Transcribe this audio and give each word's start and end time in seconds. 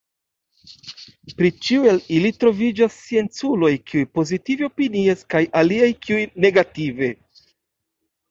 Pri 1.39 1.49
ĉiu 1.65 1.83
el 1.89 1.99
ili 2.19 2.29
troviĝas 2.43 2.95
scienculoj 3.01 3.69
kiuj 3.91 4.03
pozitive 4.19 4.67
opinias 4.69 5.21
kaj 5.35 5.41
aliaj 5.61 5.91
kiuj 6.07 6.23
negative. 6.47 7.11